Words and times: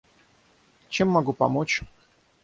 Чем 0.89 1.09
могу 1.09 1.31
помочь? 1.31 1.83